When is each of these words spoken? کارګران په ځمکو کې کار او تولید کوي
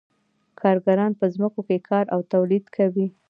کارګران 0.59 1.11
په 1.19 1.25
ځمکو 1.33 1.61
کې 1.67 1.77
کار 1.89 2.05
او 2.13 2.19
تولید 2.33 2.65
کوي 2.75 3.07